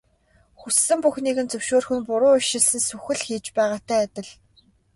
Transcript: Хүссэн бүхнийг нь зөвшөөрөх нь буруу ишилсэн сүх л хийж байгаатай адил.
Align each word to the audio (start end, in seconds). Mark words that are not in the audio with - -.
Хүссэн 0.59 0.99
бүхнийг 1.03 1.37
нь 1.43 1.51
зөвшөөрөх 1.51 1.89
нь 1.97 2.05
буруу 2.07 2.35
ишилсэн 2.41 2.81
сүх 2.87 3.05
л 3.15 3.21
хийж 3.25 3.45
байгаатай 3.57 3.99
адил. 4.05 4.29